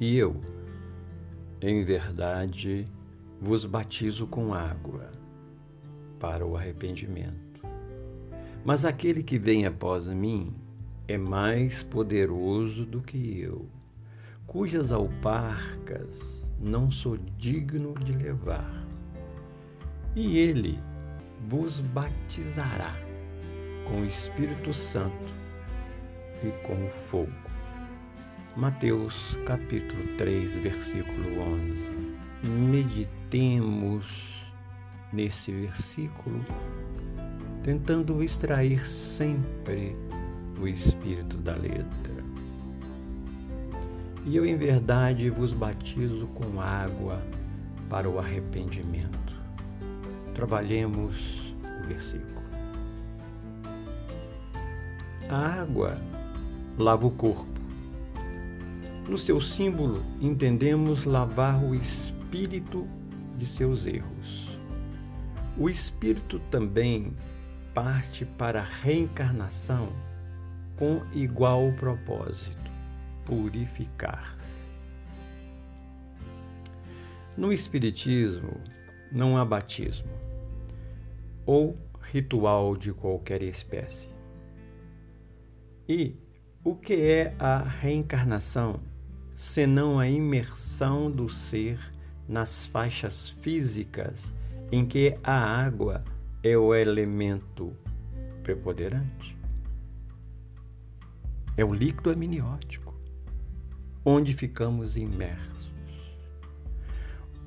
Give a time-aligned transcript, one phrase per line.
[0.00, 0.40] E eu,
[1.60, 2.86] em verdade,
[3.38, 5.10] vos batizo com água
[6.18, 7.60] para o arrependimento.
[8.64, 10.54] Mas aquele que vem após mim
[11.06, 13.68] é mais poderoso do que eu,
[14.46, 16.18] cujas alparcas
[16.58, 18.86] não sou digno de levar.
[20.16, 20.78] E ele
[21.46, 22.94] vos batizará
[23.86, 25.30] com o Espírito Santo
[26.42, 27.50] e com o fogo.
[28.56, 31.40] Mateus capítulo 3, versículo
[32.42, 32.48] 11.
[32.48, 34.04] Meditemos
[35.12, 36.44] nesse versículo,
[37.62, 39.96] tentando extrair sempre
[40.60, 42.24] o espírito da letra.
[44.26, 47.22] E eu, em verdade, vos batizo com água
[47.88, 49.32] para o arrependimento.
[50.34, 52.40] Trabalhemos o versículo.
[55.28, 55.96] A água
[56.76, 57.49] lava o corpo.
[59.10, 62.86] No seu símbolo, entendemos lavar o espírito
[63.36, 64.56] de seus erros.
[65.58, 67.16] O espírito também
[67.74, 69.88] parte para a reencarnação
[70.76, 72.70] com igual propósito:
[73.26, 74.70] purificar-se.
[77.36, 78.60] No Espiritismo,
[79.10, 80.12] não há batismo
[81.44, 84.08] ou ritual de qualquer espécie.
[85.88, 86.14] E
[86.62, 88.88] o que é a reencarnação
[89.40, 91.80] senão a imersão do ser
[92.28, 94.32] nas faixas físicas
[94.70, 96.04] em que a água
[96.42, 97.74] é o elemento
[98.42, 99.34] preponderante?
[101.56, 102.94] É o líquido amniótico,
[104.04, 105.72] onde ficamos imersos.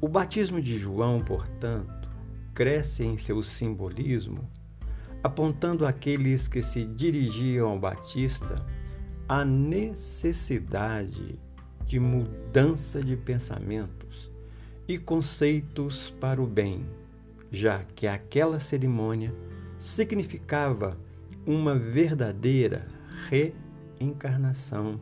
[0.00, 2.08] O batismo de João, portanto,
[2.54, 4.50] cresce em seu simbolismo,
[5.22, 8.64] apontando àqueles que se dirigiam ao Batista
[9.28, 11.38] a necessidade
[11.86, 14.30] de mudança de pensamentos
[14.88, 16.86] e conceitos para o bem,
[17.50, 19.34] já que aquela cerimônia
[19.78, 20.96] significava
[21.46, 22.86] uma verdadeira
[23.28, 25.00] reencarnação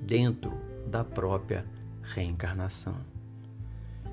[0.00, 0.52] dentro
[0.86, 1.64] da própria
[2.02, 2.96] reencarnação.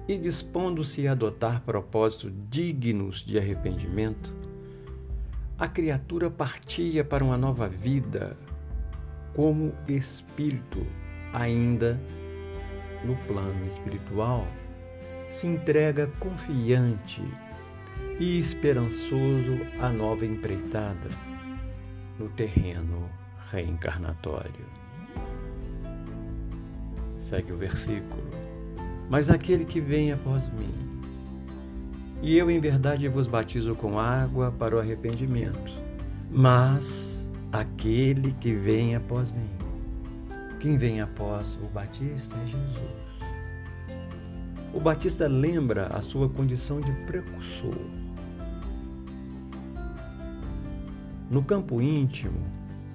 [0.07, 4.33] E dispondo-se a adotar propósitos dignos de arrependimento,
[5.57, 8.37] a criatura partia para uma nova vida
[9.33, 10.85] como espírito,
[11.35, 11.99] ainda
[13.03, 14.47] no plano espiritual,
[15.29, 17.21] se entrega confiante
[18.19, 21.09] e esperançoso à nova empreitada
[22.17, 23.09] no terreno
[23.51, 24.65] reencarnatório.
[27.21, 28.23] Segue o versículo.
[29.09, 30.73] Mas aquele que vem após mim,
[32.21, 35.73] e eu em verdade vos batizo com água para o arrependimento,
[36.31, 39.64] mas aquele que vem após mim,
[40.65, 43.05] quem vem após o Batista é Jesus.
[44.73, 47.77] O Batista lembra a sua condição de precursor.
[51.29, 52.43] No campo íntimo,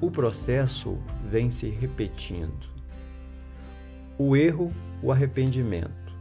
[0.01, 0.99] o processo
[1.31, 2.67] vem se repetindo.
[4.19, 6.13] O erro, o arrependimento,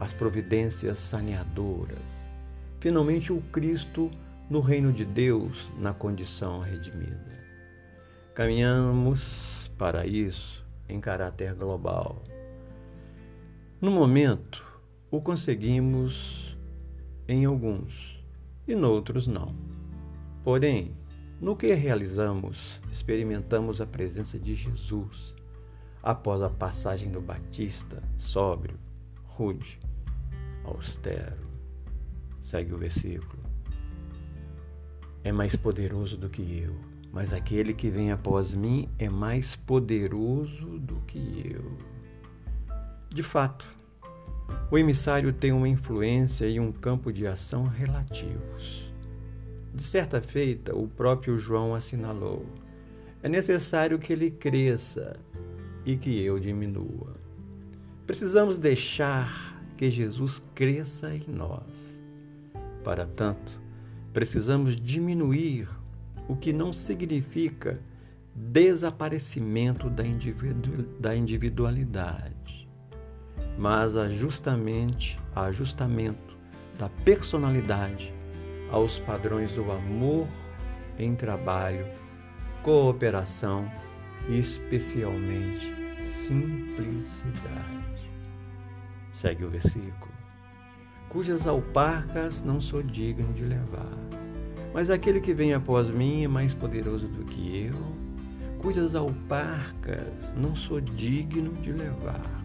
[0.00, 2.26] as providências saneadoras,
[2.80, 4.10] finalmente o Cristo
[4.50, 7.46] no reino de Deus na condição redimida.
[8.34, 12.20] Caminhamos para isso em caráter global.
[13.80, 14.66] No momento,
[15.08, 16.58] o conseguimos
[17.28, 18.22] em alguns
[18.66, 19.54] e noutros não.
[20.42, 20.96] Porém,
[21.40, 25.36] no que realizamos, experimentamos a presença de Jesus
[26.02, 28.76] após a passagem do Batista, sóbrio,
[29.24, 29.78] rude,
[30.64, 31.46] austero.
[32.40, 33.42] Segue o versículo.
[35.22, 36.74] É mais poderoso do que eu,
[37.12, 41.78] mas aquele que vem após mim é mais poderoso do que eu.
[43.08, 43.66] De fato,
[44.70, 48.92] o emissário tem uma influência e um campo de ação relativos.
[49.74, 52.44] De certa feita, o próprio João assinalou:
[53.22, 55.16] é necessário que ele cresça
[55.84, 57.16] e que eu diminua.
[58.06, 61.62] Precisamos deixar que Jesus cresça em nós.
[62.82, 63.60] Para tanto,
[64.12, 65.68] precisamos diminuir
[66.28, 67.80] o que não significa
[68.34, 72.68] desaparecimento da, individu da individualidade,
[73.58, 76.36] mas ajustamente, ajustamento
[76.78, 78.14] da personalidade
[78.70, 80.28] aos padrões do amor
[80.98, 81.86] em trabalho,
[82.62, 83.68] cooperação
[84.28, 85.74] e especialmente
[86.06, 87.28] simplicidade.
[89.12, 90.12] Segue o versículo.
[91.08, 93.98] Cujas alparcas não sou digno de levar,
[94.72, 97.76] mas aquele que vem após mim é mais poderoso do que eu,
[98.58, 102.44] cujas alparcas não sou digno de levar.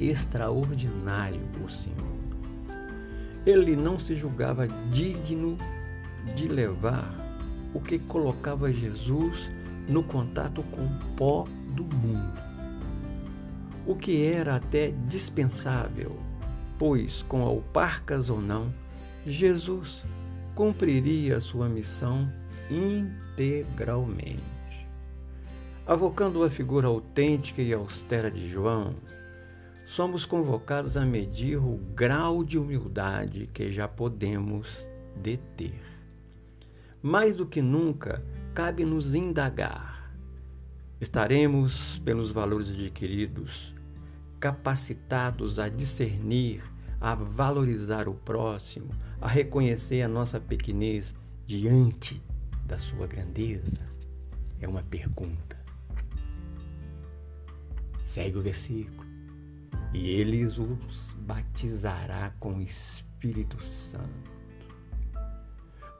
[0.00, 2.12] Extraordinário o Senhor.
[3.46, 5.56] Ele não se julgava digno
[6.34, 7.14] de levar
[7.74, 9.48] o que colocava Jesus
[9.88, 11.44] no contato com o pó
[11.74, 12.40] do mundo.
[13.86, 16.16] O que era até dispensável,
[16.78, 18.72] pois, com alparcas ou não,
[19.26, 20.02] Jesus
[20.54, 22.30] cumpriria sua missão
[22.70, 24.42] integralmente.
[25.86, 28.94] Avocando a figura autêntica e austera de João,
[29.86, 34.82] somos convocados a medir o grau de humildade que já podemos
[35.16, 35.80] deter.
[37.02, 38.22] Mais do que nunca,
[38.54, 40.12] cabe nos indagar.
[41.00, 43.74] Estaremos, pelos valores adquiridos,
[44.38, 46.62] capacitados a discernir,
[47.02, 48.88] a valorizar o próximo,
[49.20, 51.12] a reconhecer a nossa pequenez
[51.44, 52.22] diante
[52.64, 53.72] da sua grandeza?
[54.60, 55.60] É uma pergunta.
[58.04, 59.04] Segue o versículo.
[59.92, 64.30] E ele os batizará com o Espírito Santo.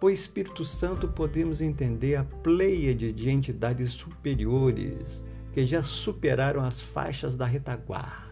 [0.01, 5.21] Por Espírito Santo podemos entender a pleiade de entidades superiores
[5.53, 8.32] que já superaram as faixas da retaguarda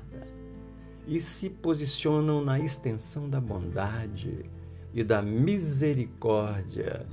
[1.06, 4.44] e se posicionam na extensão da bondade
[4.92, 7.06] e da misericórdia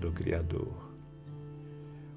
[0.00, 0.88] do Criador.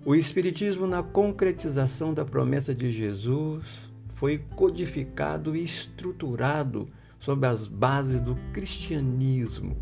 [0.04, 3.66] O Espiritismo, na concretização da promessa de Jesus,
[4.14, 6.88] foi codificado e estruturado
[7.20, 9.78] sob as bases do cristianismo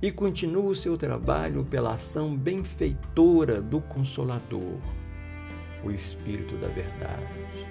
[0.00, 4.78] e continua o seu trabalho pela ação benfeitora do Consolador,
[5.84, 7.66] o Espírito da Verdade.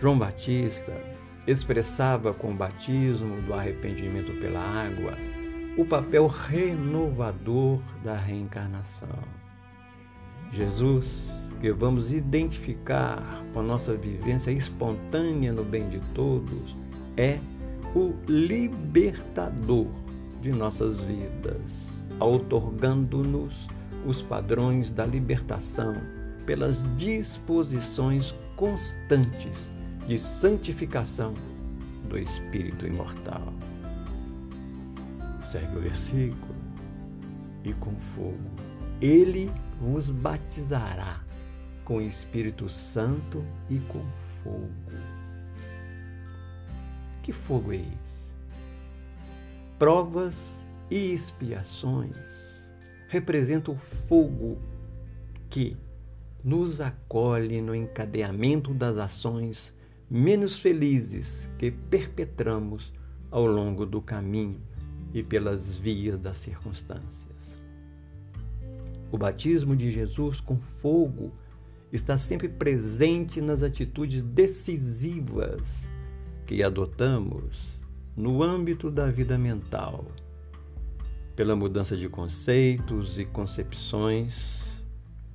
[0.00, 0.92] João Batista
[1.46, 5.14] expressava com o batismo do arrependimento pela água
[5.76, 9.18] o papel renovador da reencarnação.
[10.50, 16.74] Jesus, que vamos identificar com a nossa vivência espontânea no bem de todos,
[17.16, 17.38] é
[17.94, 19.88] o libertador
[20.40, 23.66] de nossas vidas, outorgando-nos
[24.06, 25.94] os padrões da libertação
[26.46, 29.75] pelas disposições constantes
[30.06, 31.34] de santificação
[32.08, 33.52] do espírito imortal.
[35.50, 36.54] Segue o versículo.
[37.64, 39.50] E com fogo ele
[39.80, 41.20] vos batizará
[41.84, 44.02] com Espírito Santo e com
[44.42, 44.70] fogo.
[47.22, 48.16] Que fogo é esse?
[49.78, 50.36] Provas
[50.90, 52.16] e expiações
[53.08, 53.78] representam o
[54.08, 54.58] fogo
[55.50, 55.76] que
[56.42, 59.74] nos acolhe no encadeamento das ações
[60.10, 62.92] menos felizes que perpetramos
[63.30, 64.60] ao longo do caminho
[65.12, 67.26] e pelas vias das circunstâncias.
[69.10, 71.32] O batismo de Jesus com fogo
[71.92, 75.88] está sempre presente nas atitudes decisivas
[76.44, 77.76] que adotamos
[78.16, 80.04] no âmbito da vida mental,
[81.34, 84.65] pela mudança de conceitos e concepções,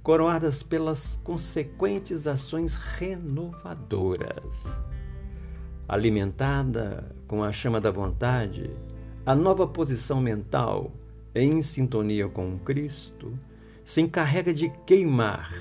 [0.03, 4.43] coroadas pelas consequentes ações renovadoras.
[5.87, 8.69] Alimentada com a chama da vontade,
[9.25, 10.91] a nova posição mental,
[11.35, 13.37] em sintonia com Cristo,
[13.85, 15.53] se encarrega de queimar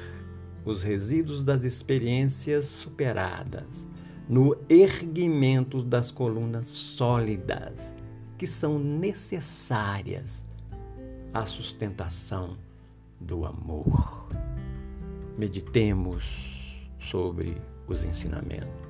[0.64, 3.86] os resíduos das experiências superadas
[4.28, 7.94] no erguimento das colunas sólidas
[8.38, 10.44] que são necessárias
[11.34, 12.56] à sustentação
[13.20, 14.28] do amor.
[15.36, 18.89] Meditemos sobre os ensinamentos.